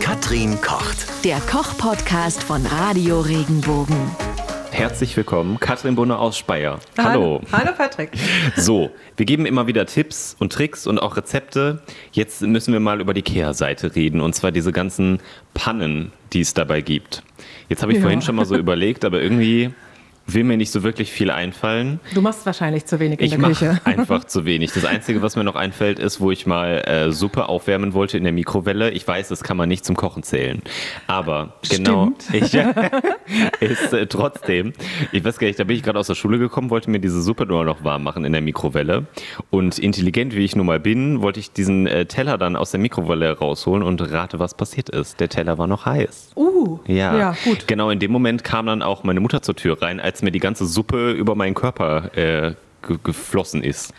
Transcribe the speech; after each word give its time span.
Katrin 0.00 0.60
kocht. 0.60 1.06
Der 1.24 1.38
Koch-Podcast 1.40 2.42
von 2.42 2.64
Radio 2.66 3.20
Regenbogen. 3.20 3.96
Herzlich 4.70 5.16
willkommen, 5.16 5.58
Katrin 5.60 5.94
Bunne 5.94 6.18
aus 6.18 6.36
Speyer. 6.38 6.78
Hallo. 6.98 7.40
Hallo 7.52 7.72
Patrick. 7.76 8.10
So, 8.56 8.90
wir 9.16 9.26
geben 9.26 9.46
immer 9.46 9.66
wieder 9.66 9.86
Tipps 9.86 10.36
und 10.38 10.52
Tricks 10.52 10.86
und 10.86 10.98
auch 10.98 11.16
Rezepte. 11.16 11.82
Jetzt 12.12 12.42
müssen 12.42 12.72
wir 12.72 12.80
mal 12.80 13.00
über 13.00 13.14
die 13.14 13.22
Kehrseite 13.22 13.94
reden 13.94 14.20
und 14.20 14.34
zwar 14.34 14.52
diese 14.52 14.72
ganzen 14.72 15.20
Pannen, 15.54 16.12
die 16.32 16.40
es 16.40 16.54
dabei 16.54 16.80
gibt. 16.80 17.22
Jetzt 17.68 17.82
habe 17.82 17.92
ich 17.92 17.98
Ja. 17.98 18.02
vorhin 18.02 18.22
schon 18.22 18.36
mal 18.36 18.44
so 18.46 18.56
überlegt, 18.56 19.04
aber 19.04 19.20
irgendwie 19.20 19.70
will 20.26 20.44
mir 20.44 20.56
nicht 20.56 20.70
so 20.70 20.82
wirklich 20.82 21.12
viel 21.12 21.30
einfallen. 21.30 22.00
Du 22.14 22.20
machst 22.20 22.44
wahrscheinlich 22.46 22.84
zu 22.86 22.98
wenig 22.98 23.20
in 23.20 23.26
Ich 23.26 23.30
der 23.30 23.40
Küche. 23.40 23.80
einfach 23.84 24.24
zu 24.24 24.44
wenig. 24.44 24.72
Das 24.72 24.84
Einzige, 24.84 25.22
was 25.22 25.36
mir 25.36 25.44
noch 25.44 25.54
einfällt, 25.54 25.98
ist, 25.98 26.20
wo 26.20 26.30
ich 26.30 26.46
mal 26.46 26.82
äh, 26.86 27.12
Suppe 27.12 27.48
aufwärmen 27.48 27.94
wollte 27.94 28.18
in 28.18 28.24
der 28.24 28.32
Mikrowelle. 28.32 28.90
Ich 28.90 29.06
weiß, 29.06 29.28
das 29.28 29.42
kann 29.42 29.56
man 29.56 29.68
nicht 29.68 29.84
zum 29.84 29.96
Kochen 29.96 30.22
zählen. 30.22 30.62
Aber 31.06 31.54
genau, 31.68 32.12
ich, 32.32 32.54
ist 33.60 33.92
äh, 33.92 34.06
trotzdem, 34.06 34.72
ich 35.12 35.24
weiß 35.24 35.38
gar 35.38 35.46
nicht, 35.46 35.58
da 35.58 35.64
bin 35.64 35.76
ich 35.76 35.82
gerade 35.82 35.98
aus 35.98 36.08
der 36.08 36.14
Schule 36.14 36.38
gekommen, 36.38 36.70
wollte 36.70 36.90
mir 36.90 36.98
diese 37.00 37.22
Suppe 37.22 37.46
nur 37.46 37.64
noch 37.64 37.84
warm 37.84 38.02
machen 38.02 38.24
in 38.24 38.32
der 38.32 38.42
Mikrowelle. 38.42 39.06
Und 39.50 39.78
intelligent 39.78 40.34
wie 40.34 40.44
ich 40.44 40.56
nun 40.56 40.66
mal 40.66 40.80
bin, 40.80 41.22
wollte 41.22 41.40
ich 41.40 41.52
diesen 41.52 41.86
äh, 41.86 42.06
Teller 42.06 42.38
dann 42.38 42.56
aus 42.56 42.72
der 42.72 42.80
Mikrowelle 42.80 43.38
rausholen 43.38 43.82
und 43.82 44.00
rate, 44.12 44.38
was 44.38 44.54
passiert 44.54 44.88
ist. 44.88 45.20
Der 45.20 45.28
Teller 45.28 45.58
war 45.58 45.66
noch 45.66 45.86
heiß. 45.86 46.32
Uh, 46.36 46.78
Ja, 46.86 47.16
ja 47.16 47.36
gut. 47.44 47.68
Genau 47.68 47.90
in 47.90 47.98
dem 47.98 48.10
Moment 48.10 48.44
kam 48.44 48.66
dann 48.66 48.82
auch 48.82 49.04
meine 49.04 49.20
Mutter 49.20 49.42
zur 49.42 49.54
Tür 49.54 49.80
rein, 49.80 50.00
als 50.00 50.15
mir 50.22 50.30
die 50.32 50.40
ganze 50.40 50.66
Suppe 50.66 51.12
über 51.12 51.34
meinen 51.34 51.54
Körper 51.54 52.10
äh, 52.16 52.54
ge 52.86 52.98
geflossen 53.02 53.62
ist. 53.62 53.92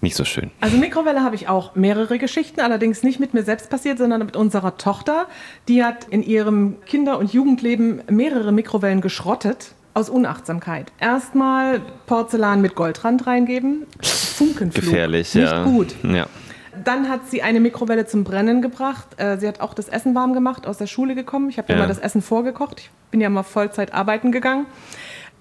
Nicht 0.00 0.16
so 0.16 0.24
schön. 0.24 0.50
Also 0.60 0.76
Mikrowelle 0.78 1.22
habe 1.22 1.36
ich 1.36 1.48
auch 1.48 1.76
mehrere 1.76 2.18
Geschichten, 2.18 2.60
allerdings 2.60 3.04
nicht 3.04 3.20
mit 3.20 3.34
mir 3.34 3.44
selbst 3.44 3.70
passiert, 3.70 3.98
sondern 3.98 4.24
mit 4.24 4.34
unserer 4.36 4.76
Tochter. 4.76 5.26
Die 5.68 5.84
hat 5.84 6.06
in 6.10 6.24
ihrem 6.24 6.76
Kinder- 6.86 7.18
und 7.18 7.32
Jugendleben 7.32 8.02
mehrere 8.10 8.50
Mikrowellen 8.52 9.00
geschrottet. 9.00 9.72
Aus 9.94 10.08
Unachtsamkeit. 10.08 10.90
Erstmal 10.98 11.80
Porzellan 12.06 12.62
mit 12.62 12.74
Goldrand 12.74 13.26
reingeben. 13.26 13.86
Funkenflug. 14.02 14.84
Gefährlich, 14.86 15.34
Nicht 15.34 15.44
ja. 15.52 15.64
gut. 15.64 15.94
Ja. 16.02 16.26
Dann 16.82 17.10
hat 17.10 17.28
sie 17.30 17.42
eine 17.42 17.60
Mikrowelle 17.60 18.06
zum 18.06 18.24
Brennen 18.24 18.62
gebracht. 18.62 19.06
Äh, 19.18 19.36
Sie 19.38 19.46
hat 19.46 19.60
auch 19.60 19.74
das 19.74 19.88
Essen 19.90 20.14
warm 20.14 20.32
gemacht, 20.32 20.66
aus 20.66 20.78
der 20.78 20.86
Schule 20.86 21.14
gekommen. 21.14 21.50
Ich 21.50 21.58
habe 21.58 21.70
Ja. 21.72 21.78
mal 21.78 21.86
das 21.88 21.98
Essen 21.98 22.22
vorgekocht. 22.22 22.80
Ich 22.80 22.90
bin 23.10 23.20
ja 23.20 23.28
mal 23.28 23.42
Vollzeit 23.42 23.92
arbeiten 23.92 24.32
gegangen. 24.32 24.64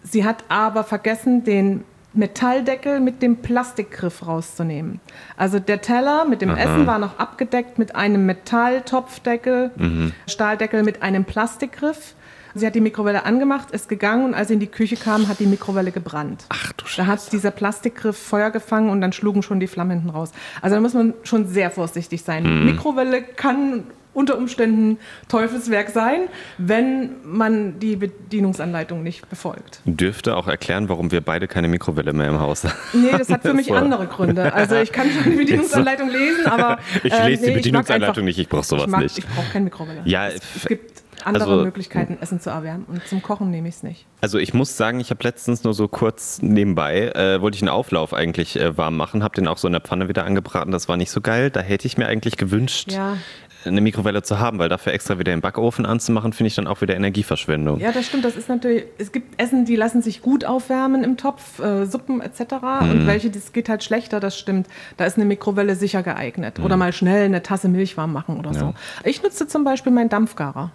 Sie 0.04 0.26
hat 0.26 0.44
aber 0.50 0.84
vergessen, 0.84 1.44
den 1.44 1.84
Metalldeckel 2.14 3.00
mit 3.00 3.22
dem 3.22 3.38
Plastikgriff 3.38 4.28
rauszunehmen. 4.28 5.00
Also 5.38 5.60
der 5.60 5.82
Teller 5.82 6.26
mit 6.26 6.42
dem 6.42 6.50
Essen 6.50 6.86
war 6.86 7.00
noch 7.00 7.18
abgedeckt 7.20 7.80
mit 7.80 7.96
einem 7.96 8.26
Metalltopfdeckel, 8.26 9.72
Mhm. 9.78 10.12
Stahldeckel 10.28 10.84
mit 10.84 11.02
einem 11.04 11.24
Plastikgriff. 11.24 12.16
Sie 12.54 12.68
hat 12.68 12.76
die 12.76 12.82
Mikrowelle 12.82 13.24
angemacht, 13.26 13.72
ist 13.72 13.88
gegangen 13.88 14.26
und 14.26 14.34
als 14.34 14.50
sie 14.50 14.56
in 14.56 14.60
die 14.60 14.68
Küche 14.68 14.98
kam, 14.98 15.30
hat 15.30 15.40
die 15.40 15.46
Mikrowelle 15.46 15.92
gebrannt. 15.94 16.44
Ach 16.50 16.74
du 16.74 16.84
Da 16.98 17.06
hat 17.06 17.32
dieser 17.32 17.52
Plastikgriff 17.52 18.18
Feuer 18.18 18.52
gefangen 18.52 18.90
und 18.90 19.00
dann 19.00 19.14
schlugen 19.14 19.42
schon 19.42 19.62
die 19.62 19.68
Flammen 19.68 19.92
hinten 19.92 20.10
raus. 20.10 20.32
Also 20.62 20.76
da 20.76 20.82
muss 20.82 20.94
man 20.94 21.14
schon 21.24 21.48
sehr 21.48 21.72
vorsichtig 21.72 22.24
sein. 22.24 22.44
Mhm. 22.44 22.66
Mikrowelle 22.66 23.22
kann 23.22 23.86
unter 24.14 24.38
Umständen 24.38 24.98
Teufelswerk 25.30 25.90
sein, 25.90 26.22
wenn 26.58 27.12
man 27.24 27.80
die 27.80 27.96
Bedienungsanleitung 27.96 29.04
nicht 29.04 29.30
befolgt. 29.30 29.82
Dürfte 29.86 30.36
auch 30.36 30.48
erklären, 30.48 30.90
warum 30.90 31.12
wir 31.12 31.22
beide 31.22 31.48
keine 31.48 31.68
Mikrowelle 31.68 32.14
mehr 32.14 32.28
im 32.28 32.40
Haus 32.40 32.64
haben. 32.64 32.74
Nee, 32.94 33.12
das 33.18 33.30
hat 33.30 33.42
für 33.44 33.54
mich 33.54 33.68
So. 33.68 33.74
andere 33.76 34.08
Gründe. 34.08 34.54
Also 34.54 34.76
ich 34.76 34.92
kann 34.92 35.10
schon 35.12 35.32
die 35.32 35.38
Bedienungsanleitung 35.38 36.10
lesen, 36.10 36.46
aber 36.48 36.80
Ich 37.04 37.12
äh, 37.14 37.28
lese 37.30 37.42
die 37.42 37.48
nee, 37.48 37.54
mag 37.54 37.56
Bedienungsanleitung 37.64 38.08
einfach- 38.10 38.22
nicht, 38.24 38.40
ich 38.40 38.50
brauche 38.50 38.64
sowas 38.66 38.84
ich 38.86 38.90
mag, 38.92 39.02
nicht. 39.02 39.18
Ich 39.18 39.28
brauche 39.28 39.50
keine 39.52 39.66
Mikrowelle. 39.66 40.02
Ja, 40.06 40.28
es, 40.28 40.42
es 40.56 40.66
gibt 40.66 41.04
andere 41.24 41.44
also- 41.52 41.64
Möglichkeiten, 41.64 42.18
Essen 42.20 42.40
zu 42.40 42.50
erwärmen 42.50 42.86
und 42.88 43.06
zum 43.08 43.22
Kochen 43.22 43.50
nehme 43.52 43.68
ich 43.70 43.76
es 43.76 43.84
nicht. 43.84 44.06
Also 44.22 44.40
ich 44.40 44.54
muss 44.54 44.76
sagen, 44.76 45.00
ich 45.00 45.10
habe 45.12 45.24
letztens 45.24 45.64
nur 45.64 45.74
so 45.74 45.88
kurz 45.88 46.42
nebenbei, 46.42 47.10
äh, 47.16 47.42
wollte 47.42 47.56
ich 47.56 47.62
einen 47.62 47.70
Auflauf 47.70 48.14
eigentlich 48.14 48.60
äh, 48.60 48.76
warm 48.78 48.98
machen, 48.98 49.24
habe 49.24 49.36
den 49.36 49.48
auch 49.48 49.58
so 49.58 49.68
in 49.68 49.74
der 49.74 49.82
Pfanne 49.82 50.10
wieder 50.10 50.26
angebraten. 50.26 50.72
Das 50.72 50.90
war 50.90 50.98
nicht 50.98 51.12
so 51.12 51.22
geil. 51.22 51.50
Da 51.52 51.62
hätte 51.62 51.86
ich 51.88 51.98
mir 51.98 52.08
eigentlich 52.08 52.38
gewünscht, 52.38 52.92
Ja. 52.92 53.18
Eine 53.66 53.82
Mikrowelle 53.82 54.24
zu 54.24 54.40
haben, 54.40 54.60
weil 54.60 54.70
dafür 54.70 54.94
extra 54.94 55.20
wieder 55.20 55.32
den 55.32 55.42
Backofen 55.42 55.86
anzumachen, 55.86 56.34
finde 56.34 56.48
ich 56.48 56.56
dann 56.56 56.68
auch 56.68 56.82
wieder 56.82 56.96
Energieverschwendung. 56.96 57.80
Ja, 57.80 57.92
das 57.92 58.06
stimmt. 58.08 58.26
Das 58.26 58.36
ist 58.36 58.50
natürlich. 58.50 58.86
Es 58.98 59.12
gibt 59.12 59.42
Essen, 59.42 59.66
die 59.66 59.76
lassen 59.76 60.02
sich 60.02 60.22
gut 60.22 60.46
aufwärmen 60.46 61.04
im 61.04 61.18
Topf, 61.18 61.60
äh, 61.60 61.86
Suppen 61.86 62.22
etc. 62.22 62.42
Mhm. 62.82 62.92
Und 62.92 63.08
welche, 63.08 63.30
das 63.30 63.54
geht 63.54 63.70
halt 63.70 63.84
schlechter. 63.84 64.20
Das 64.20 64.38
stimmt. 64.38 64.68
Da 64.98 65.06
ist 65.06 65.18
eine 65.18 65.26
Mikrowelle 65.26 65.76
sicher 65.76 66.04
geeignet. 66.04 66.60
Mhm. 66.60 66.66
Oder 66.66 66.78
mal 66.78 66.94
schnell 66.94 67.26
eine 67.26 67.44
Tasse 67.44 67.70
Milch 67.70 67.98
warm 67.98 68.14
machen 68.14 68.40
oder 68.40 68.54
so. 68.54 68.74
Ich 69.04 69.24
nutze 69.24 69.48
zum 69.48 69.64
Beispiel 69.64 69.92
meinen 69.92 70.10
Dampfgarer. 70.10 70.72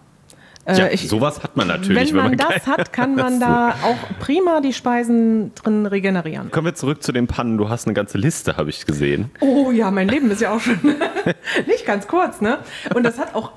Äh, 0.66 0.78
Ja, 0.78 0.88
ich- 0.88 1.09
sowas 1.09 1.43
hat 1.43 1.56
man 1.56 1.69
natürlich. 1.69 2.12
Wenn 2.12 2.16
man 2.22 2.37
kein- 2.37 2.49
das 2.49 2.66
hat, 2.66 2.93
kann 2.93 3.15
man 3.15 3.38
da 3.41 3.71
auch 3.84 4.19
prima 4.21 4.60
die 4.60 4.72
Speisen 4.72 5.54
drin 5.54 5.87
regenerieren. 5.87 6.50
Kommen 6.50 6.66
wir 6.66 6.75
zurück 6.75 7.03
zu 7.03 7.12
den 7.12 7.27
Pannen. 7.28 7.56
Du 7.56 7.69
hast 7.69 7.87
eine 7.87 7.94
ganze 7.94 8.19
Liste, 8.19 8.56
habe 8.56 8.71
ich 8.71 8.84
gesehen. 8.87 9.31
Oh 9.41 9.71
ja, 9.71 9.91
mein 9.91 10.09
Leben 10.09 10.31
ist 10.31 10.41
ja 10.41 10.50
auch 10.53 10.60
schon 10.60 10.78
nicht 11.66 11.87
ganz 11.87 12.06
kurz, 12.09 12.41
ne? 12.41 12.59
Und 12.94 13.05
das 13.05 13.19
hat 13.19 13.34
auch 13.34 13.53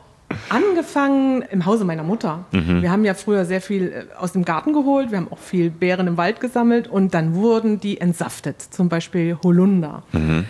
angefangen 0.50 1.44
im 1.44 1.66
Hause 1.66 1.86
meiner 1.86 2.04
Mutter. 2.04 2.46
Wir 2.82 2.92
haben 2.92 3.06
ja 3.06 3.14
früher 3.14 3.46
sehr 3.46 3.62
viel 3.62 4.08
äh, 4.12 4.16
aus 4.18 4.34
dem 4.34 4.46
Garten 4.46 4.74
geholt, 4.74 5.12
wir 5.12 5.18
haben 5.18 5.32
auch 5.32 5.40
viel 5.40 5.70
Beeren 5.70 6.08
im 6.08 6.18
Wald 6.18 6.40
gesammelt 6.40 6.88
und 6.88 7.14
dann 7.14 7.36
wurden 7.36 7.80
die 7.80 8.02
entsaftet. 8.02 8.62
Zum 8.62 8.90
Beispiel 8.90 9.38
Holunder 9.44 10.04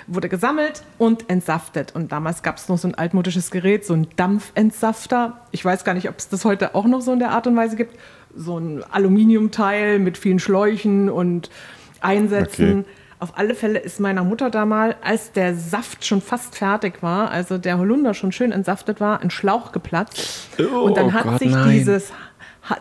wurde 0.07 0.29
gesammelt 0.29 0.83
und 0.97 1.29
entsaftet. 1.29 1.93
Und 1.95 2.11
damals 2.11 2.43
gab 2.43 2.57
es 2.57 2.69
noch 2.69 2.77
so 2.77 2.87
ein 2.87 2.95
altmodisches 2.95 3.51
Gerät, 3.51 3.85
so 3.85 3.93
ein 3.93 4.07
Dampfentsafter. 4.15 5.41
Ich 5.51 5.63
weiß 5.63 5.83
gar 5.83 5.93
nicht, 5.93 6.09
ob 6.09 6.17
es 6.17 6.29
das 6.29 6.45
heute 6.45 6.75
auch 6.75 6.85
noch 6.85 7.01
so 7.01 7.13
in 7.13 7.19
der 7.19 7.31
Art 7.31 7.47
und 7.47 7.55
Weise 7.55 7.75
gibt. 7.75 7.97
So 8.35 8.57
ein 8.57 8.83
Aluminiumteil 8.83 9.99
mit 9.99 10.17
vielen 10.17 10.39
Schläuchen 10.39 11.09
und 11.09 11.49
Einsätzen. 12.01 12.79
Okay. 12.81 12.89
Auf 13.21 13.37
alle 13.37 13.53
Fälle 13.53 13.79
ist 13.79 13.99
meiner 13.99 14.23
Mutter 14.23 14.49
da 14.49 14.65
mal, 14.65 14.95
als 15.03 15.33
der 15.33 15.53
Saft 15.53 16.05
schon 16.05 16.21
fast 16.21 16.55
fertig 16.55 17.03
war, 17.03 17.29
also 17.31 17.57
der 17.57 17.77
Holunder 17.77 18.13
schon 18.13 18.31
schön 18.31 18.53
entsaftet 18.53 19.01
war, 19.01 19.19
ein 19.21 19.29
Schlauch 19.29 19.73
geplatzt. 19.73 20.47
Oh, 20.57 20.79
und 20.85 20.95
dann 20.95 21.11
hat 21.13 21.23
Gott, 21.23 21.39
sich 21.39 21.51
nein. 21.51 21.69
dieses, 21.71 22.13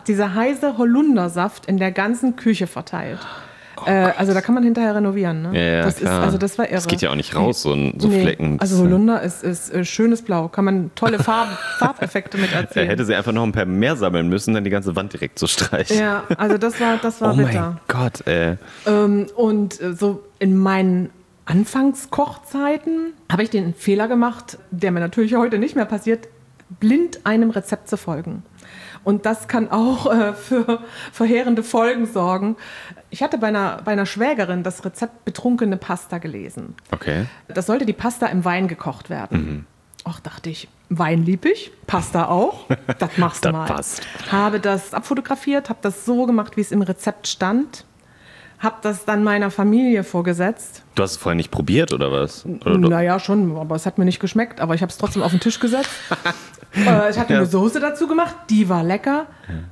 dieser 0.07 0.35
heiße 0.35 0.77
Holundersaft 0.77 1.65
in 1.65 1.77
der 1.77 1.91
ganzen 1.91 2.37
Küche 2.37 2.67
verteilt. 2.67 3.19
äh, 3.85 3.91
also 4.17 4.33
da 4.33 4.39
kann 4.39 4.55
man 4.55 4.63
hinterher 4.63 4.95
renovieren. 4.95 5.41
Ne? 5.41 5.49
Oh 5.51 5.55
Ja, 5.55 5.61
ja, 5.61 5.81
das 5.83 5.97
klar. 5.97 6.19
ist, 6.19 6.25
also 6.25 6.37
das 6.37 6.57
war 6.57 6.65
irre. 6.67 6.75
Das 6.75 6.87
geht 6.87 7.01
ja 7.01 7.11
auch 7.11 7.15
nicht 7.15 7.35
raus, 7.35 7.61
so, 7.63 7.73
ein, 7.73 7.95
so 7.97 8.07
Nee, 8.07 8.21
Flecken. 8.21 8.57
Also 8.61 8.77
Holunder 8.81 9.21
ist, 9.21 9.43
ist 9.43 9.73
äh, 9.73 9.83
schönes 9.83 10.21
Blau. 10.21 10.47
Kann 10.47 10.63
man 10.63 10.91
tolle 10.95 11.19
Farb, 11.19 11.49
Farbeffekte 11.79 12.37
mit 12.37 12.53
Er 12.53 12.61
erzielen. 12.61 12.87
hätte 12.87 13.03
sie 13.03 13.13
einfach 13.15 13.33
noch 13.33 13.43
ein 13.43 13.51
paar 13.51 13.65
mehr 13.65 13.97
sammeln 13.97 14.29
müssen, 14.29 14.53
dann 14.53 14.63
die 14.63 14.69
ganze 14.69 14.95
Wand 14.95 15.11
direkt 15.11 15.37
zu 15.37 15.47
streichen. 15.47 15.97
ja, 15.99 16.23
also 16.37 16.57
das 16.57 16.79
war, 16.79 16.97
das 17.01 17.19
war 17.19 17.33
oh 17.33 17.37
bitter. 17.37 17.71
mein 17.71 17.79
Gott, 17.89 18.25
ey. 18.27 18.55
Ähm, 18.85 19.27
und 19.35 19.81
äh, 19.81 19.93
so 19.93 20.23
in 20.39 20.57
meinen 20.57 21.09
Anfangskochzeiten 21.45 23.13
habe 23.31 23.43
ich 23.43 23.49
den 23.49 23.73
Fehler 23.73 24.07
gemacht, 24.07 24.57
der 24.71 24.91
mir 24.91 24.99
natürlich 24.99 25.35
heute 25.35 25.57
nicht 25.57 25.75
mehr 25.75 25.85
passiert, 25.85 26.27
blind 26.79 27.25
einem 27.25 27.49
Rezept 27.49 27.89
zu 27.89 27.97
folgen. 27.97 28.43
Und 29.03 29.25
das 29.25 29.47
kann 29.47 29.71
auch 29.71 30.11
äh, 30.11 30.33
für 30.33 30.83
verheerende 31.11 31.63
Folgen 31.63 32.05
sorgen. 32.05 32.57
Ich 33.09 33.23
hatte 33.23 33.37
bei 33.37 33.47
einer, 33.47 33.81
bei 33.83 33.93
einer 33.93 34.05
Schwägerin 34.05 34.61
das 34.61 34.85
Rezept 34.85 35.25
betrunkene 35.25 35.77
Pasta 35.77 36.17
gelesen. 36.17 36.75
Okay. 36.91 37.25
Das 37.47 37.65
sollte 37.65 37.85
die 37.85 37.93
Pasta 37.93 38.27
im 38.27 38.45
Wein 38.45 38.67
gekocht 38.67 39.09
werden. 39.09 39.65
Ach, 40.03 40.19
dachte 40.19 40.49
ich, 40.49 40.67
Wein 40.89 41.23
lieb 41.23 41.45
ich, 41.45 41.71
Pasta 41.87 42.27
auch. 42.27 42.65
Das 42.99 43.17
machst 43.17 43.45
du 43.45 43.51
mal. 43.51 43.65
passt. 43.65 44.01
Habe 44.31 44.59
das 44.59 44.93
abfotografiert, 44.93 45.69
habe 45.69 45.79
das 45.81 46.05
so 46.05 46.25
gemacht, 46.25 46.57
wie 46.57 46.61
es 46.61 46.71
im 46.71 46.81
Rezept 46.81 47.27
stand. 47.27 47.85
Habe 48.59 48.77
das 48.81 49.05
dann 49.05 49.23
meiner 49.23 49.51
Familie 49.51 50.03
vorgesetzt. 50.03 50.83
Du 50.95 51.03
hast 51.03 51.11
es 51.11 51.17
vorher 51.17 51.35
nicht 51.35 51.49
probiert, 51.49 51.93
oder 51.93 52.11
was? 52.11 52.45
Oder 52.45 52.77
Naja, 52.77 53.17
schon, 53.19 53.55
aber 53.57 53.75
es 53.75 53.85
hat 53.85 53.97
mir 53.97 54.05
nicht 54.05 54.19
geschmeckt. 54.19 54.59
Aber 54.59 54.75
ich 54.75 54.81
habe 54.81 54.89
es 54.89 54.97
trotzdem 54.97 55.23
auf 55.23 55.31
den 55.31 55.39
Tisch 55.39 55.61
gesetzt. 55.61 55.89
äh, 56.75 57.09
ich 57.09 57.17
hatte 57.17 57.37
eine 57.37 57.45
Soße 57.45 57.79
dazu 57.79 58.07
gemacht, 58.07 58.35
die 58.49 58.67
war 58.67 58.83
lecker. 58.83 59.27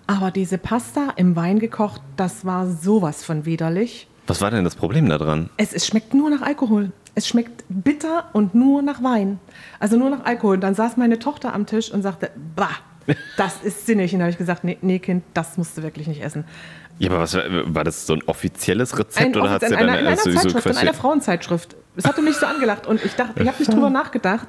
Aber 0.07 0.31
diese 0.31 0.57
Pasta 0.57 1.09
im 1.17 1.35
Wein 1.35 1.59
gekocht, 1.59 2.01
das 2.15 2.45
war 2.45 2.65
sowas 2.67 3.25
von 3.25 3.45
widerlich. 3.45 4.07
Was 4.25 4.41
war 4.41 4.51
denn 4.51 4.63
das 4.63 4.75
Problem 4.75 5.07
daran? 5.09 5.49
Es, 5.57 5.73
es 5.73 5.85
schmeckt 5.85 6.13
nur 6.13 6.29
nach 6.29 6.41
Alkohol. 6.41 6.91
Es 7.15 7.27
schmeckt 7.27 7.65
bitter 7.67 8.29
und 8.33 8.55
nur 8.55 8.81
nach 8.81 9.03
Wein. 9.03 9.39
Also 9.79 9.97
nur 9.97 10.09
nach 10.09 10.23
Alkohol. 10.25 10.55
Und 10.55 10.61
dann 10.61 10.75
saß 10.75 10.97
meine 10.97 11.19
Tochter 11.19 11.53
am 11.53 11.65
Tisch 11.65 11.91
und 11.91 12.03
sagte, 12.03 12.31
bah, 12.55 12.69
das 13.37 13.63
ist 13.63 13.85
sinnig. 13.85 14.13
Und 14.13 14.19
da 14.19 14.25
habe 14.25 14.31
ich 14.31 14.37
gesagt, 14.37 14.63
nee, 14.63 14.77
nee, 14.81 14.99
Kind, 14.99 15.23
das 15.33 15.57
musst 15.57 15.77
du 15.77 15.83
wirklich 15.83 16.07
nicht 16.07 16.21
essen. 16.21 16.45
Ja, 16.99 17.09
aber 17.11 17.19
was 17.19 17.35
war, 17.35 17.83
das 17.83 18.07
so 18.07 18.13
ein 18.13 18.23
offizielles 18.25 18.97
Rezept 18.97 19.25
Ein 19.35 19.35
oder 19.41 19.55
Offiz- 19.55 19.59
du 19.59 19.65
in, 19.67 19.71
dann 19.71 19.89
einer, 19.89 19.99
in 19.99 20.07
einer 20.07 20.09
also 20.17 20.31
so 20.31 20.37
Zeitschrift, 20.39 20.65
in 20.65 20.77
einer 20.77 20.93
Frauenzeitschrift. 20.93 21.75
Es 21.95 22.05
hatte 22.05 22.21
mich 22.21 22.35
so 22.35 22.45
angelacht 22.45 22.85
und 22.85 23.03
ich 23.03 23.13
dachte, 23.15 23.41
ich 23.41 23.47
habe 23.47 23.57
nicht 23.59 23.73
drüber 23.73 23.89
nachgedacht, 23.89 24.47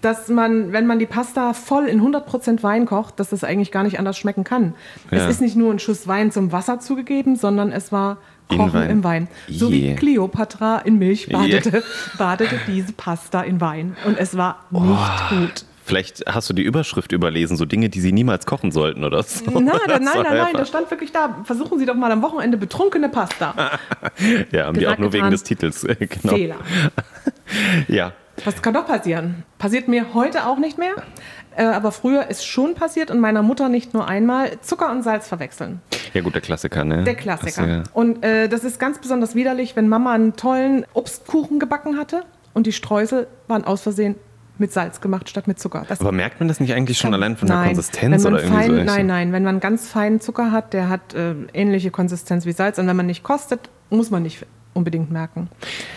dass 0.00 0.28
man, 0.28 0.72
wenn 0.72 0.86
man 0.86 0.98
die 0.98 1.06
Pasta 1.06 1.52
voll 1.52 1.86
in 1.86 2.00
100% 2.02 2.62
Wein 2.64 2.86
kocht, 2.86 3.20
dass 3.20 3.30
das 3.30 3.44
eigentlich 3.44 3.70
gar 3.70 3.84
nicht 3.84 3.98
anders 4.00 4.18
schmecken 4.18 4.42
kann. 4.44 4.74
Ja. 5.10 5.18
Es 5.18 5.30
ist 5.30 5.40
nicht 5.40 5.54
nur 5.54 5.72
ein 5.72 5.78
Schuss 5.78 6.08
Wein 6.08 6.32
zum 6.32 6.50
Wasser 6.50 6.80
zugegeben, 6.80 7.36
sondern 7.36 7.70
es 7.70 7.92
war 7.92 8.18
Kochen 8.48 8.72
Wein. 8.72 8.90
im 8.90 9.04
Wein. 9.04 9.28
So 9.48 9.68
Je. 9.68 9.90
wie 9.92 9.94
Cleopatra 9.96 10.78
in 10.78 10.98
Milch 10.98 11.28
badete, 11.28 11.84
badete 12.16 12.58
diese 12.66 12.92
Pasta 12.92 13.42
in 13.42 13.60
Wein. 13.60 13.96
Und 14.04 14.18
es 14.18 14.36
war 14.36 14.64
nicht 14.70 15.28
gut. 15.28 15.64
Vielleicht 15.88 16.22
hast 16.26 16.50
du 16.50 16.52
die 16.54 16.62
Überschrift 16.64 17.12
überlesen, 17.12 17.56
so 17.56 17.64
Dinge, 17.64 17.88
die 17.88 18.00
sie 18.02 18.12
niemals 18.12 18.44
kochen 18.44 18.72
sollten 18.72 19.04
oder 19.04 19.22
so. 19.22 19.50
Nein, 19.50 19.64
nein, 19.64 20.02
nein, 20.02 20.02
nein, 20.22 20.36
nein, 20.36 20.52
da 20.52 20.66
stand 20.66 20.90
wirklich 20.90 21.12
da. 21.12 21.38
Versuchen 21.44 21.78
Sie 21.78 21.86
doch 21.86 21.94
mal 21.94 22.12
am 22.12 22.20
Wochenende 22.20 22.58
betrunkene 22.58 23.08
Pasta. 23.08 23.54
ja, 24.52 24.66
haben 24.66 24.78
die 24.78 24.86
auch 24.86 24.98
nur 24.98 25.14
wegen 25.14 25.22
getan. 25.24 25.30
des 25.30 25.44
Titels. 25.44 25.84
äh, 25.84 25.94
Genau. 25.96 26.34
Fehler. 26.34 26.56
Ja. 27.88 28.12
Was 28.44 28.60
kann 28.60 28.74
doch 28.74 28.86
passieren? 28.86 29.44
Passiert 29.56 29.88
mir 29.88 30.12
heute 30.12 30.46
auch 30.46 30.58
nicht 30.58 30.76
mehr. 30.76 30.92
Äh, 31.56 31.64
aber 31.64 31.90
früher 31.90 32.28
ist 32.28 32.44
schon 32.46 32.74
passiert 32.74 33.10
und 33.10 33.18
meiner 33.18 33.42
Mutter 33.42 33.70
nicht 33.70 33.94
nur 33.94 34.06
einmal 34.06 34.60
Zucker 34.60 34.90
und 34.92 35.02
Salz 35.02 35.26
verwechseln. 35.26 35.80
ja, 36.12 36.20
gut, 36.20 36.34
der 36.34 36.42
Klassiker, 36.42 36.84
ne? 36.84 37.04
Der 37.04 37.14
Klassiker. 37.14 37.66
Das, 37.66 37.70
ja. 37.70 37.82
Und 37.94 38.22
äh, 38.22 38.48
das 38.48 38.62
ist 38.62 38.78
ganz 38.78 38.98
besonders 38.98 39.34
widerlich, 39.34 39.74
wenn 39.74 39.88
Mama 39.88 40.12
einen 40.12 40.36
tollen 40.36 40.84
Obstkuchen 40.92 41.58
gebacken 41.58 41.96
hatte 41.98 42.24
und 42.52 42.66
die 42.66 42.72
Streusel 42.72 43.26
waren 43.48 43.64
aus 43.64 43.80
Versehen 43.80 44.14
mit 44.60 44.72
Salz 44.72 45.00
gemacht 45.00 45.28
statt 45.28 45.46
mit 45.46 45.58
Zucker. 45.58 45.84
Das 45.88 46.00
Aber 46.00 46.12
merkt 46.12 46.40
man 46.40 46.48
das 46.48 46.60
nicht 46.60 46.72
eigentlich 46.74 46.98
schon 46.98 47.14
allein 47.14 47.36
von 47.36 47.48
der 47.48 47.56
Nein. 47.56 47.66
Konsistenz 47.68 48.24
wenn 48.24 48.32
man 48.32 48.34
oder 48.34 48.42
irgendwie 48.42 48.68
fein, 48.68 48.88
so? 48.88 48.94
Nein, 48.94 49.06
nein, 49.06 49.32
wenn 49.32 49.44
man 49.44 49.60
ganz 49.60 49.88
feinen 49.88 50.20
Zucker 50.20 50.52
hat, 50.52 50.72
der 50.72 50.88
hat 50.88 51.14
äh, 51.14 51.34
ähnliche 51.52 51.90
Konsistenz 51.90 52.46
wie 52.46 52.52
Salz 52.52 52.78
und 52.78 52.86
wenn 52.86 52.96
man 52.96 53.06
nicht 53.06 53.22
kostet, 53.22 53.70
muss 53.90 54.10
man 54.10 54.22
nicht 54.22 54.44
unbedingt 54.74 55.10
merken. 55.10 55.48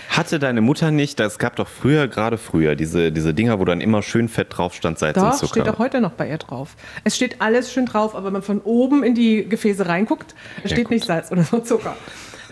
Hatte 0.09 0.39
deine 0.39 0.59
Mutter 0.61 0.91
nicht, 0.91 1.19
es 1.19 1.37
gab 1.39 1.55
doch 1.55 1.67
früher, 1.67 2.07
gerade 2.07 2.37
früher, 2.37 2.75
diese, 2.75 3.11
diese 3.11 3.33
Dinger, 3.33 3.59
wo 3.59 3.65
dann 3.65 3.79
immer 3.79 4.01
schön 4.01 4.27
fett 4.27 4.47
drauf 4.49 4.73
stand, 4.73 4.99
Salz 4.99 5.17
und 5.17 5.23
Doch, 5.23 5.35
Zucker. 5.35 5.61
steht 5.61 5.69
auch 5.69 5.79
heute 5.79 6.01
noch 6.01 6.11
bei 6.11 6.29
ihr 6.29 6.37
drauf. 6.37 6.75
Es 7.03 7.15
steht 7.15 7.41
alles 7.41 7.71
schön 7.71 7.85
drauf, 7.85 8.15
aber 8.15 8.25
wenn 8.27 8.33
man 8.33 8.41
von 8.41 8.59
oben 8.61 9.03
in 9.03 9.15
die 9.15 9.47
Gefäße 9.47 9.87
reinguckt, 9.87 10.35
steht 10.65 10.85
gut. 10.85 10.91
nicht 10.91 11.05
Salz 11.05 11.31
oder 11.31 11.43
so 11.43 11.59
Zucker. 11.59 11.95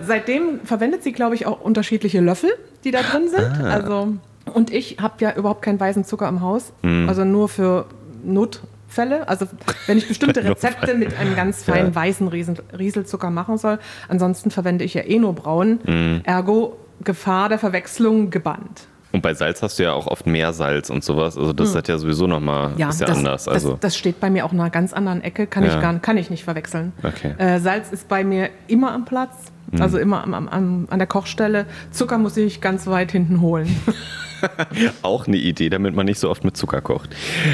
Seitdem 0.02 0.62
verwendet 0.64 1.04
sie, 1.04 1.12
glaube 1.12 1.36
ich, 1.36 1.46
auch 1.46 1.60
unterschiedliche 1.60 2.22
Löffel, 2.22 2.52
die 2.86 2.92
da 2.92 3.02
drin 3.02 3.28
sind. 3.28 3.62
Ah. 3.62 3.70
Also, 3.70 4.14
und 4.50 4.72
ich 4.72 4.98
habe 5.02 5.16
ja 5.20 5.34
überhaupt 5.36 5.62
keinen 5.62 5.80
weißen 5.80 6.04
Zucker 6.06 6.28
im 6.30 6.42
Haus, 6.42 6.74
Hm. 6.84 7.08
also 7.10 7.24
nur 7.26 7.50
für 7.50 7.86
Notfälle. 8.24 9.28
Also 9.28 9.46
wenn 9.88 9.98
ich 9.98 10.08
bestimmte 10.08 10.44
Rezepte 10.44 10.94
mit 10.96 11.18
einem 11.18 11.36
ganz 11.36 11.64
feinen 11.64 11.88
Ja. 11.90 11.96
weißen 11.96 12.28
Riesel, 12.28 12.56
Rieselzucker 12.78 13.30
machen 13.30 13.58
soll. 13.58 13.80
Ansonsten 14.08 14.52
verwende 14.52 14.84
ich 14.84 14.94
ja 14.94 15.02
eh 15.04 15.20
nur 15.20 15.34
braun. 15.34 15.80
Hm. 15.86 16.22
Ergo 16.24 16.78
Gefahr 17.04 17.48
der 17.50 17.60
Verwechslung 17.60 18.30
gebannt. 18.30 18.88
Und 19.12 19.22
bei 19.24 19.34
Salz 19.34 19.64
hast 19.64 19.80
du 19.80 19.84
ja 19.84 19.94
auch 19.94 20.06
oft 20.06 20.28
mehr 20.28 20.54
Salz 20.54 20.90
und 20.92 21.04
sowas. 21.04 21.36
Also 21.36 21.52
das 21.54 21.74
ist 21.74 21.88
ja 21.88 21.98
sowieso 21.98 22.28
nochmal 22.28 22.72
Hm. 22.72 22.78
Ja, 22.78 22.90
ist 22.90 23.00
ja 23.02 23.08
das, 23.08 23.18
anders. 23.18 23.48
Also 23.48 23.72
das, 23.72 23.80
das 23.80 23.98
steht 23.98 24.20
bei 24.20 24.30
mir 24.30 24.46
auch 24.46 24.52
in 24.54 24.60
einer 24.60 24.70
ganz 24.70 24.94
anderen 24.94 25.22
Ecke, 25.24 25.48
kann, 25.48 25.64
Ja. 25.64 25.76
ich, 25.76 25.82
gar, 25.82 25.98
kann 26.00 26.18
ich 26.18 26.30
nicht 26.30 26.44
verwechseln. 26.44 26.92
Okay. 27.02 27.34
Äh, 27.38 27.60
Salz 27.60 27.92
ist 27.92 28.08
bei 28.08 28.24
mir 28.24 28.50
immer 28.68 28.92
am 28.92 29.06
Platz, 29.06 29.34
Mhm. 29.72 29.82
also 29.84 29.98
immer 30.00 30.24
am, 30.24 30.34
am, 30.34 30.48
am, 30.50 30.88
an 30.90 30.98
der 31.00 31.08
Kochstelle. 31.08 31.66
Zucker 31.92 32.18
muss 32.18 32.36
ich 32.38 32.60
ganz 32.60 32.86
weit 32.88 33.12
hinten 33.12 33.40
holen. 33.42 33.68
auch 35.02 35.28
eine 35.28 35.38
Idee, 35.38 35.70
damit 35.70 35.96
man 35.96 36.06
nicht 36.06 36.20
so 36.20 36.30
oft 36.30 36.44
mit 36.44 36.58
Zucker 36.58 36.82
kocht. 36.82 37.10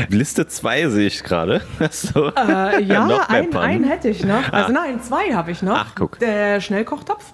Liste 0.10 0.48
2 0.48 0.90
sehe 0.90 1.08
ich 1.08 1.24
gerade. 1.24 1.62
So. 1.92 2.28
Äh, 2.36 2.84
ja, 2.84 3.06
Noch 3.08 3.30
mehr 3.30 3.30
ein, 3.30 3.50
Pannen. 3.50 3.64
einen 3.64 3.84
hätte 3.86 4.10
ich 4.10 4.24
noch. 4.24 4.52
Also 4.52 4.74
nein, 4.74 5.02
zwei 5.02 5.34
habe 5.34 5.52
ich 5.52 5.62
noch. 5.62 5.78
Ach, 5.78 5.96
guck. 5.96 6.20
Der 6.20 6.60
Schnellkochtopf. 6.60 7.34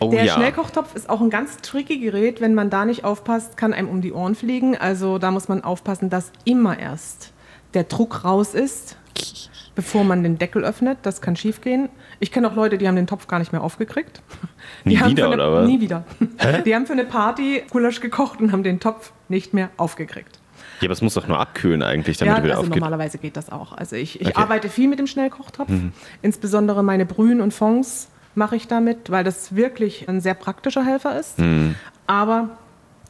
oh 0.00 0.10
Der 0.10 0.24
ja. 0.24 0.34
Schnellkochtopf 0.34 0.94
ist 0.94 1.08
auch 1.08 1.20
ein 1.20 1.30
ganz 1.30 1.58
tricky 1.58 1.98
Gerät. 1.98 2.40
Wenn 2.40 2.54
man 2.54 2.70
da 2.70 2.84
nicht 2.84 3.04
aufpasst, 3.04 3.56
kann 3.56 3.72
einem 3.72 3.88
um 3.88 4.00
die 4.02 4.12
Ohren 4.12 4.34
fliegen. 4.34 4.76
Also 4.76 5.18
da 5.18 5.30
muss 5.30 5.48
man 5.48 5.64
aufpassen, 5.64 6.10
dass 6.10 6.32
immer 6.44 6.78
erst 6.78 7.32
der 7.74 7.84
Druck 7.84 8.24
raus 8.24 8.54
ist, 8.54 8.96
bevor 9.74 10.04
man 10.04 10.22
den 10.22 10.38
Deckel 10.38 10.64
öffnet. 10.64 10.98
Das 11.02 11.20
kann 11.20 11.36
schiefgehen. 11.36 11.88
Ich 12.20 12.30
kenne 12.32 12.48
auch 12.48 12.54
Leute, 12.54 12.78
die 12.78 12.86
haben 12.88 12.96
den 12.96 13.06
Topf 13.06 13.26
gar 13.26 13.38
nicht 13.38 13.52
mehr 13.52 13.62
aufgekriegt. 13.62 14.22
Die 14.84 14.90
Nie 14.90 14.98
haben 14.98 15.10
wieder, 15.10 15.24
für 15.28 15.32
eine, 15.32 15.42
oder 15.42 15.52
was? 15.52 15.66
Nie 15.68 15.80
wieder. 15.80 16.04
Die 16.64 16.74
haben 16.74 16.86
für 16.86 16.92
eine 16.92 17.04
Party 17.04 17.62
Gulasch 17.70 18.00
gekocht 18.00 18.40
und 18.40 18.52
haben 18.52 18.62
den 18.62 18.80
Topf 18.80 19.12
nicht 19.28 19.52
mehr 19.54 19.70
aufgekriegt. 19.76 20.38
Ja, 20.80 20.86
aber 20.86 20.92
es 20.92 21.02
muss 21.02 21.14
doch 21.14 21.28
nur 21.28 21.38
abkühlen 21.38 21.82
eigentlich, 21.82 22.16
damit 22.18 22.32
Ja, 22.32 22.38
er 22.38 22.44
wieder 22.44 22.54
also 22.54 22.66
aufgeht. 22.66 22.80
normalerweise 22.82 23.18
geht 23.18 23.36
das 23.36 23.50
auch. 23.50 23.72
Also 23.72 23.96
ich, 23.96 24.20
ich 24.20 24.26
Okay. 24.28 24.36
Mhm. 24.36 24.42
arbeite 24.42 24.68
viel 24.68 24.88
mit 24.88 24.98
dem 24.98 25.06
Schnellkochtopf. 25.06 25.68
Insbesondere 26.22 26.82
meine 26.82 27.06
Brühen 27.06 27.40
und 27.40 27.52
Fonds 27.54 28.08
mache 28.34 28.56
ich 28.56 28.66
damit, 28.66 29.10
weil 29.10 29.22
das 29.24 29.54
wirklich 29.54 30.08
ein 30.08 30.20
sehr 30.20 30.34
praktischer 30.34 30.84
Helfer 30.84 31.18
ist. 31.18 31.38
Mhm. 31.38 31.74
Aber 32.06 32.50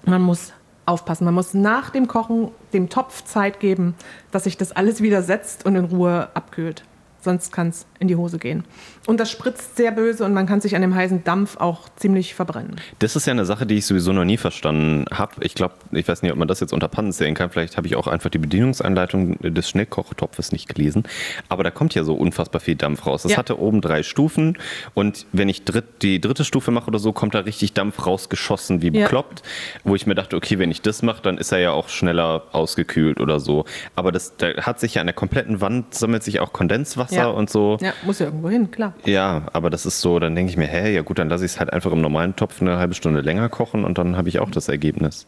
man 0.04 0.20
muss 0.22 0.52
aufpassen. 0.86 1.24
Man 1.24 1.34
muss 1.34 1.54
nach 1.54 1.90
dem 1.90 2.08
Kochen 2.08 2.50
dem 2.72 2.88
Topf 2.88 3.24
Zeit 3.24 3.60
geben, 3.60 3.94
dass 4.30 4.44
sich 4.44 4.56
das 4.56 4.72
alles 4.72 5.00
wieder 5.00 5.22
setzt 5.22 5.66
und 5.66 5.76
in 5.76 5.84
Ruhe 5.84 6.28
abkühlt. 6.34 6.84
Sonst 7.24 7.52
kann 7.52 7.68
es 7.70 7.86
in 7.98 8.08
die 8.08 8.16
Hose 8.16 8.38
gehen. 8.38 8.64
Und 9.06 9.18
das 9.20 9.30
spritzt 9.30 9.76
sehr 9.76 9.90
böse 9.92 10.24
und 10.24 10.32
man 10.34 10.46
kann 10.46 10.60
sich 10.60 10.76
an 10.76 10.82
dem 10.82 10.94
heißen 10.94 11.24
Dampf 11.24 11.56
auch 11.58 11.88
ziemlich 11.96 12.34
verbrennen. 12.34 12.76
Das 13.00 13.16
ist 13.16 13.26
ja 13.26 13.32
eine 13.32 13.44
Sache, 13.46 13.66
die 13.66 13.76
ich 13.76 13.86
sowieso 13.86 14.12
noch 14.12 14.24
nie 14.24 14.36
verstanden 14.36 15.04
habe. 15.12 15.32
Ich 15.40 15.54
glaube, 15.54 15.74
ich 15.92 16.06
weiß 16.06 16.22
nicht, 16.22 16.32
ob 16.32 16.38
man 16.38 16.48
das 16.48 16.60
jetzt 16.60 16.72
unter 16.72 16.88
Pannen 16.88 17.12
zählen 17.12 17.34
kann. 17.34 17.50
Vielleicht 17.50 17.76
habe 17.76 17.86
ich 17.86 17.96
auch 17.96 18.06
einfach 18.06 18.30
die 18.30 18.38
Bedienungsanleitung 18.38 19.38
des 19.40 19.68
Schnellkochtopfes 19.68 20.52
nicht 20.52 20.68
gelesen. 20.74 21.04
Aber 21.48 21.64
da 21.64 21.70
kommt 21.70 21.94
ja 21.94 22.04
so 22.04 22.14
unfassbar 22.14 22.60
viel 22.60 22.76
Dampf 22.76 23.06
raus. 23.06 23.22
Das 23.22 23.32
Ja. 23.32 23.38
hatte 23.38 23.58
oben 23.58 23.80
drei 23.80 24.02
Stufen 24.02 24.58
und 24.94 25.26
wenn 25.32 25.48
ich 25.48 25.64
dritt, 25.64 26.02
die 26.02 26.20
dritte 26.20 26.44
Stufe 26.44 26.70
mache 26.70 26.88
oder 26.88 26.98
so, 26.98 27.12
kommt 27.12 27.34
da 27.34 27.40
richtig 27.40 27.72
Dampf 27.72 28.06
rausgeschossen 28.06 28.82
wie 28.82 28.88
Ja. 28.88 29.04
bekloppt. 29.04 29.42
Wo 29.84 29.94
ich 29.94 30.06
mir 30.06 30.14
dachte, 30.14 30.36
okay, 30.36 30.58
wenn 30.58 30.70
ich 30.70 30.82
das 30.82 31.02
mache, 31.02 31.22
dann 31.22 31.38
ist 31.38 31.52
er 31.52 31.58
ja 31.58 31.70
auch 31.72 31.88
schneller 31.88 32.44
ausgekühlt 32.52 33.20
oder 33.20 33.40
so. 33.40 33.64
Aber 33.96 34.12
das 34.12 34.36
da 34.36 34.48
hat 34.62 34.80
sich 34.80 34.94
ja 34.94 35.00
an 35.00 35.06
der 35.06 35.14
kompletten 35.14 35.60
Wand 35.60 35.94
sammelt 35.94 36.22
sich 36.22 36.40
auch 36.40 36.52
Kondenswasser 36.52 37.13
Ja. 37.16 37.26
und 37.28 37.50
so. 37.50 37.78
Ja, 37.80 37.92
muss 38.04 38.18
ja 38.18 38.26
irgendwo 38.26 38.48
hin, 38.48 38.70
klar. 38.70 38.94
Ja, 39.04 39.42
aber 39.52 39.70
das 39.70 39.86
ist 39.86 40.00
so, 40.00 40.18
dann 40.18 40.34
denke 40.34 40.50
ich 40.50 40.56
mir, 40.56 40.66
hä, 40.66 40.94
ja 40.94 41.02
gut, 41.02 41.18
dann 41.18 41.28
lasse 41.28 41.44
ich 41.44 41.52
es 41.52 41.60
halt 41.60 41.72
einfach 41.72 41.92
im 41.92 42.00
normalen 42.00 42.36
Topf 42.36 42.60
eine 42.60 42.78
halbe 42.78 42.94
Stunde 42.94 43.20
länger 43.20 43.48
kochen 43.48 43.84
und 43.84 43.98
dann 43.98 44.16
habe 44.16 44.28
ich 44.28 44.38
auch 44.40 44.50
das 44.50 44.68
Ergebnis. 44.68 45.26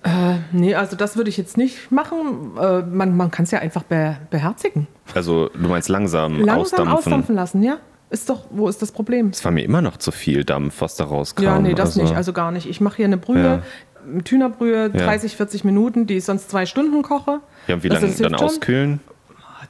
Nee, 0.52 0.74
also 0.74 0.96
das 0.96 1.16
würde 1.16 1.30
ich 1.30 1.36
jetzt 1.36 1.56
nicht 1.56 1.90
machen. 1.90 2.52
Äh, 2.60 2.82
man 2.82 3.16
man 3.16 3.30
kann 3.30 3.44
es 3.44 3.50
ja 3.50 3.58
einfach 3.60 3.82
be 3.84 4.16
beherzigen. 4.30 4.86
Also 5.14 5.48
du 5.48 5.68
meinst 5.68 5.88
langsam, 5.88 6.40
Langsam 6.40 6.56
ausdampfen. 6.60 6.92
ausdampfen 6.96 7.34
lassen, 7.34 7.62
ja. 7.62 7.78
Ist 8.08 8.30
doch, 8.30 8.44
wo 8.50 8.68
ist 8.68 8.80
das 8.82 8.92
Problem? 8.92 9.30
Es 9.30 9.44
war 9.44 9.50
mir 9.50 9.64
immer 9.64 9.82
noch 9.82 9.96
zu 9.96 10.12
viel 10.12 10.44
Dampf, 10.44 10.80
was 10.80 10.94
da 10.94 11.04
rauskam. 11.04 11.42
Ja, 11.42 11.58
nee, 11.58 11.74
das 11.74 11.96
nicht, 11.96 12.14
also 12.14 12.32
gar 12.32 12.52
nicht. 12.52 12.68
Ich 12.68 12.80
mache 12.80 12.96
hier 12.96 13.06
eine 13.06 13.16
Brühe, 13.16 13.62
mit 14.06 14.28
Hühnerbrühe, 14.30 14.90
30, 14.90 15.36
40 15.36 15.64
Minuten, 15.64 16.06
die 16.06 16.18
ich 16.18 16.24
sonst 16.24 16.48
zwei 16.50 16.66
Stunden 16.66 17.02
koche. 17.02 17.40
ja, 17.66 17.74
und 17.74 17.82
wie 17.82 17.88
lange 17.88 18.06
dann 18.06 18.14
schon. 18.14 18.34
auskühlen? 18.34 19.00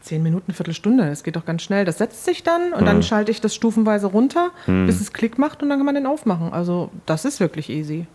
Zehn 0.06 0.22
Minuten, 0.22 0.52
Viertelstunde, 0.52 1.08
das 1.08 1.24
geht 1.24 1.34
doch 1.34 1.44
ganz 1.44 1.62
schnell. 1.62 1.84
Das 1.84 1.98
setzt 1.98 2.24
sich 2.24 2.44
dann 2.44 2.72
und 2.72 2.86
dann 2.86 3.02
schalte 3.02 3.32
ich 3.32 3.40
das 3.40 3.56
stufenweise 3.56 4.06
runter, 4.06 4.52
bis 4.66 5.00
es 5.00 5.12
Klick 5.12 5.36
macht 5.36 5.64
und 5.64 5.68
dann 5.68 5.80
kann 5.80 5.84
man 5.84 5.96
den 5.96 6.06
aufmachen. 6.06 6.52
Also 6.52 6.92
das 7.06 7.24
ist 7.24 7.40
wirklich 7.40 7.70
easy. 7.70 8.06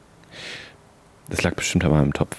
Das 1.29 1.43
lag 1.43 1.53
bestimmt 1.53 1.83
aber 1.83 1.99
im 1.99 2.13
Topf. 2.13 2.37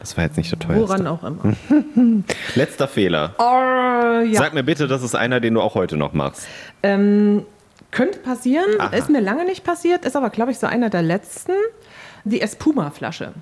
Das 0.00 0.18
war 0.18 0.24
jetzt 0.24 0.36
nicht 0.36 0.52
der 0.52 0.58
teuerste. 0.58 0.82
Woran 0.86 1.06
auch 1.06 1.24
immer. 1.24 1.56
Letzter 2.54 2.88
Fehler. 2.88 3.34
Oh, 3.38 4.22
ja. 4.22 4.34
Sag 4.34 4.52
mir 4.52 4.64
bitte, 4.64 4.86
das 4.86 5.02
ist 5.02 5.14
einer, 5.14 5.40
den 5.40 5.54
du 5.54 5.62
auch 5.62 5.74
heute 5.74 5.96
noch 5.96 6.12
machst. 6.12 6.46
Ähm, 6.82 7.46
könnte 7.90 8.18
passieren, 8.18 8.66
Aha. 8.78 8.94
ist 8.94 9.08
mir 9.08 9.22
lange 9.22 9.46
nicht 9.46 9.64
passiert, 9.64 10.04
ist 10.04 10.14
aber, 10.14 10.28
glaube 10.28 10.50
ich, 10.50 10.58
so 10.58 10.66
einer 10.66 10.90
der 10.90 11.00
letzten. 11.00 11.52
Die 12.24 12.42
Espuma-Flasche. 12.42 13.32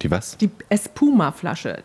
Die 0.00 0.12
was? 0.12 0.36
Die 0.36 0.50
Espuma-Flasche. 0.68 1.82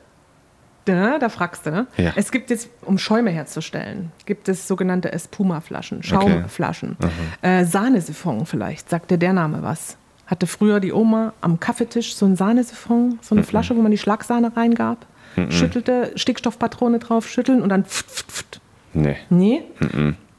Da, 0.86 1.18
da 1.18 1.30
fragst 1.30 1.66
du, 1.66 1.72
ne? 1.72 1.88
Ja. 1.98 2.12
Es 2.16 2.32
gibt 2.32 2.50
jetzt, 2.50 2.70
um 2.82 2.98
Schäume 2.98 3.32
herzustellen, 3.32 4.12
gibt 4.26 4.50
es 4.50 4.68
sogenannte 4.68 5.14
Espuma-Flaschen, 5.14 6.04
Schaumflaschen. 6.04 6.98
Äh, 7.42 7.64
Sahnesiphon 7.64 8.46
vielleicht, 8.46 8.90
sagt 8.90 9.12
dir 9.12 9.18
der 9.18 9.34
Name 9.34 9.62
was? 9.62 9.98
Hatte 10.28 10.48
früher 10.48 10.80
die 10.80 10.92
Oma 10.92 11.34
am 11.42 11.60
Kaffeetisch 11.60 12.16
so 12.16 12.26
ein 12.26 12.36
Sahnesiphon, 12.36 13.20
so 13.22 13.36
eine 13.36 13.44
Flasche, 13.44 13.76
wo 13.76 13.82
man 13.82 13.92
die 13.92 13.98
Schlagsahne 13.98 14.56
reingab, 14.56 15.06
schüttelte, 15.50 16.12
Stickstoffpatrone 16.16 17.00
drauf, 17.00 17.30
schütteln 17.30 17.62
und 17.62 17.70
dann 17.70 17.86
pft, 17.86 18.10
pft, 18.10 18.32
pft. 18.32 18.62
Nee. 18.94 19.18
Nee. 19.30 19.64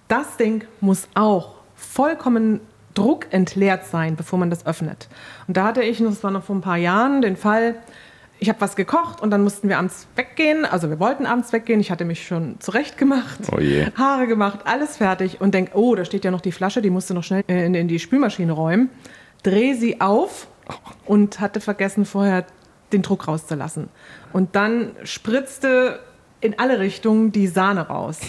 Das 0.08 0.36
Ding 0.36 0.64
muss 0.80 1.08
auch 1.14 1.54
vollkommen 1.74 2.60
druckentleert 2.94 3.86
sein, 3.86 4.16
bevor 4.16 4.38
man 4.38 4.50
das 4.50 4.66
öffnet. 4.66 5.08
Und 5.48 5.56
da 5.56 5.64
hatte 5.64 5.82
ich, 5.82 5.98
das 5.98 6.22
war 6.22 6.30
noch 6.30 6.44
vor 6.44 6.56
ein 6.56 6.60
paar 6.60 6.76
Jahren, 6.76 7.22
den 7.22 7.36
Fall, 7.36 7.76
ich 8.44 8.50
habe 8.50 8.60
was 8.60 8.76
gekocht 8.76 9.22
und 9.22 9.30
dann 9.30 9.42
mussten 9.42 9.70
wir 9.70 9.78
abends 9.78 10.06
weggehen. 10.16 10.66
Also 10.66 10.90
wir 10.90 11.00
wollten 11.00 11.24
abends 11.24 11.50
weggehen. 11.54 11.80
Ich 11.80 11.90
hatte 11.90 12.04
mich 12.04 12.26
schon 12.26 12.60
zurecht 12.60 12.98
gemacht, 12.98 13.38
Oh. 13.50 13.58
Haare 13.96 14.26
gemacht, 14.26 14.60
alles 14.64 14.98
fertig 14.98 15.40
und 15.40 15.54
denk, 15.54 15.70
oh, 15.72 15.94
da 15.94 16.04
steht 16.04 16.26
ja 16.26 16.30
noch 16.30 16.42
die 16.42 16.52
Flasche, 16.52 16.82
die 16.82 16.90
musste 16.90 17.14
noch 17.14 17.24
schnell 17.24 17.42
in, 17.46 17.74
in 17.74 17.88
die 17.88 17.98
Spülmaschine 17.98 18.52
räumen. 18.52 18.90
Dreh 19.42 19.72
sie 19.72 20.02
auf 20.02 20.46
und 21.06 21.40
hatte 21.40 21.60
vergessen 21.60 22.04
vorher 22.04 22.44
den 22.92 23.00
Druck 23.00 23.28
rauszulassen. 23.28 23.88
Und 24.34 24.54
dann 24.56 24.90
spritzte 25.04 26.00
in 26.42 26.58
alle 26.58 26.78
Richtungen 26.80 27.32
die 27.32 27.46
Sahne 27.46 27.88
raus. 27.88 28.20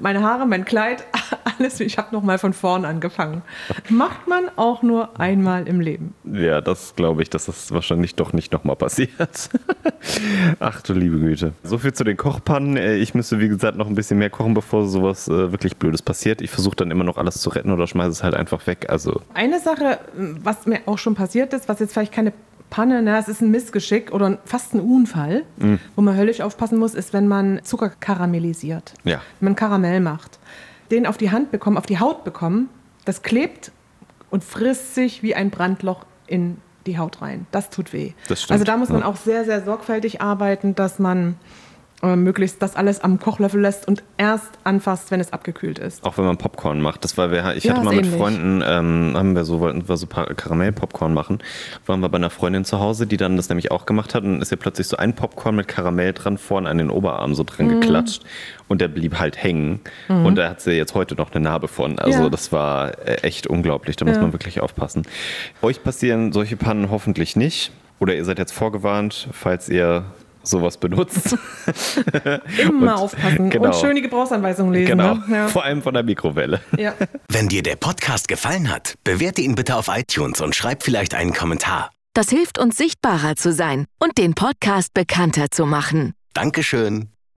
Meine 0.00 0.22
Haare, 0.22 0.46
mein 0.46 0.64
Kleid, 0.64 1.04
alles, 1.58 1.78
ich 1.80 1.98
habe 1.98 2.14
noch 2.14 2.22
mal 2.22 2.38
von 2.38 2.52
vorn 2.52 2.84
angefangen. 2.84 3.42
Macht 3.90 4.26
man 4.26 4.44
auch 4.56 4.82
nur 4.82 5.20
einmal 5.20 5.68
im 5.68 5.80
Leben. 5.80 6.14
Ja, 6.24 6.60
das 6.60 6.94
glaube 6.96 7.22
ich, 7.22 7.30
dass 7.30 7.46
das 7.46 7.72
wahrscheinlich 7.72 8.14
doch 8.14 8.32
nicht 8.32 8.52
nochmal 8.52 8.76
passiert. 8.76 9.50
Ach 10.60 10.80
du 10.82 10.94
liebe 10.94 11.18
Güte. 11.18 11.52
So 11.62 11.78
viel 11.78 11.92
zu 11.92 12.04
den 12.04 12.16
Kochpannen. 12.16 12.76
Äh, 12.76 12.96
Ich 12.96 13.14
müsste, 13.14 13.38
wie 13.38 13.48
gesagt, 13.48 13.76
noch 13.76 13.86
ein 13.86 13.94
bisschen 13.94 14.18
mehr 14.18 14.30
kochen, 14.30 14.54
bevor 14.54 14.86
sowas 14.86 15.28
äh, 15.28 15.52
wirklich 15.52 15.76
Blödes 15.76 16.02
passiert. 16.02 16.40
Ich 16.40 16.50
versuche 16.50 16.76
dann 16.76 16.90
immer 16.90 17.04
noch 17.04 17.16
alles 17.18 17.36
zu 17.40 17.50
retten 17.50 17.70
oder 17.70 17.86
schmeiße 17.86 18.10
es 18.10 18.22
halt 18.22 18.34
einfach 18.34 18.66
weg. 18.66 18.86
Also, 18.88 19.20
Eine 19.34 19.60
Sache, 19.60 19.98
was 20.14 20.66
mir 20.66 20.80
auch 20.86 20.98
schon 20.98 21.14
passiert 21.14 21.52
ist, 21.52 21.68
was 21.68 21.80
jetzt 21.80 21.92
vielleicht 21.92 22.12
keine 22.12 22.32
Panne, 22.72 23.02
na, 23.02 23.18
es 23.18 23.28
ist 23.28 23.42
ein 23.42 23.50
Missgeschick 23.50 24.12
oder 24.12 24.38
fast 24.46 24.72
ein 24.72 24.80
Unfall, 24.80 25.44
Mhm. 25.58 25.78
wo 25.94 26.00
man 26.00 26.16
höllisch 26.16 26.40
aufpassen 26.40 26.78
muss, 26.78 26.94
ist, 26.94 27.12
wenn 27.12 27.28
man 27.28 27.60
Zucker 27.64 27.90
karamellisiert. 28.00 28.94
Ja. 29.04 29.20
Wenn 29.40 29.48
man 29.50 29.56
Karamell 29.56 30.00
macht. 30.00 30.38
Den 30.90 31.06
auf 31.06 31.18
die 31.18 31.30
Hand 31.30 31.50
bekommen, 31.50 31.76
auf 31.76 31.84
die 31.84 32.00
Haut 32.00 32.24
bekommen, 32.24 32.70
das 33.04 33.22
klebt 33.22 33.72
und 34.30 34.42
frisst 34.42 34.94
sich 34.94 35.22
wie 35.22 35.34
ein 35.34 35.50
Brandloch 35.50 36.06
in 36.26 36.56
die 36.86 36.96
Haut 36.96 37.20
rein. 37.20 37.46
Das 37.50 37.68
tut 37.68 37.92
weh. 37.92 38.12
Das 38.28 38.40
stimmt, 38.42 38.52
also 38.52 38.64
da 38.64 38.78
muss 38.78 38.88
man 38.88 39.00
ja. 39.00 39.06
auch 39.06 39.16
sehr, 39.16 39.44
sehr 39.44 39.62
sorgfältig 39.62 40.22
arbeiten, 40.22 40.74
dass 40.74 40.98
man 40.98 41.36
äh, 42.02 42.16
möglichst 42.16 42.60
das 42.62 42.74
alles 42.74 43.00
am 43.00 43.20
Kochlöffel 43.20 43.60
lässt 43.60 43.86
und 43.86 44.02
erst 44.18 44.50
anfasst, 44.64 45.10
wenn 45.12 45.20
es 45.20 45.32
abgekühlt 45.32 45.78
ist. 45.78 46.04
Auch 46.04 46.18
wenn 46.18 46.24
man 46.24 46.36
Popcorn 46.36 46.80
macht. 46.80 47.04
Das 47.04 47.16
war, 47.16 47.30
wir, 47.30 47.54
ich 47.56 47.64
Ja, 47.64 47.74
hatte 47.74 47.84
mal 47.84 47.94
mit 47.94 48.06
ähnlich. 48.06 48.18
Freunden, 48.20 48.62
ähm, 48.66 49.12
haben 49.16 49.34
wir 49.36 49.44
so, 49.44 49.60
wollten 49.60 49.88
wir 49.88 49.96
so 49.96 50.06
Karamell-Popcorn 50.06 51.14
machen. 51.14 51.38
Waren 51.86 52.00
wir 52.00 52.08
bei 52.08 52.16
einer 52.16 52.30
Freundin 52.30 52.64
zu 52.64 52.80
Hause, 52.80 53.06
die 53.06 53.16
dann 53.16 53.36
das 53.36 53.48
nämlich 53.48 53.70
auch 53.70 53.86
gemacht 53.86 54.14
hat. 54.14 54.24
Und 54.24 54.42
ist 54.42 54.50
ihr 54.50 54.56
plötzlich 54.58 54.88
so 54.88 54.96
ein 54.96 55.14
Popcorn 55.14 55.54
mit 55.56 55.68
Karamell 55.68 56.12
dran 56.12 56.38
vorne 56.38 56.68
an 56.68 56.78
den 56.78 56.90
Oberarm 56.90 57.34
so 57.34 57.42
Mhm. 57.42 57.46
dran 57.46 57.68
geklatscht. 57.80 58.22
Und 58.68 58.80
der 58.80 58.88
blieb 58.88 59.18
halt 59.18 59.42
hängen. 59.42 59.80
Und 60.08 60.36
da 60.36 60.48
hat 60.48 60.60
sie 60.60 60.72
jetzt 60.72 60.94
heute 60.94 61.14
noch 61.14 61.30
eine 61.32 61.44
Narbe 61.44 61.68
von. 61.68 61.98
Also 61.98 62.22
Ja. 62.24 62.28
das 62.30 62.52
war 62.52 62.98
äh, 63.06 63.16
echt 63.22 63.46
unglaublich. 63.46 63.96
Da 63.96 64.04
muss 64.06 64.16
Ja. 64.16 64.22
man 64.22 64.32
wirklich 64.32 64.60
aufpassen. 64.60 65.02
Euch 65.60 65.82
passieren 65.84 66.32
solche 66.32 66.56
Pannen 66.56 66.90
hoffentlich 66.90 67.36
nicht. 67.36 67.70
Oder 68.00 68.14
ihr 68.16 68.24
seid 68.24 68.38
jetzt 68.38 68.52
vorgewarnt, 68.52 69.28
falls 69.32 69.68
ihr 69.68 70.04
sowas 70.42 70.76
benutzt. 70.78 71.36
Immer 72.58 72.94
Und- 72.94 73.00
aufpassen 73.02 73.50
genau. 73.50 73.66
und 73.66 73.74
schöne 73.76 74.02
Gebrauchsanweisungen 74.02 74.72
lesen. 74.72 74.86
genau. 74.88 75.14
Ne? 75.14 75.24
Ja. 75.30 75.48
Vor 75.48 75.64
allem 75.64 75.82
von 75.82 75.94
der 75.94 76.02
Mikrowelle. 76.02 76.60
Ja. 76.76 76.94
Wenn 77.28 77.48
dir 77.48 77.62
der 77.62 77.76
Podcast 77.76 78.28
gefallen 78.28 78.70
hat, 78.72 78.94
bewerte 79.04 79.40
ihn 79.40 79.54
bitte 79.54 79.76
auf 79.76 79.88
iTunes 79.88 80.40
und 80.40 80.54
schreib 80.54 80.82
vielleicht 80.82 81.14
einen 81.14 81.32
Kommentar. 81.32 81.90
Das 82.14 82.28
hilft 82.28 82.58
uns 82.58 82.76
sichtbarer 82.76 83.36
zu 83.36 83.52
sein 83.52 83.86
und 83.98 84.18
den 84.18 84.34
Podcast 84.34 84.92
bekannter 84.94 85.46
zu 85.50 85.64
machen. 85.64 86.12
Dankeschön. 86.34 87.08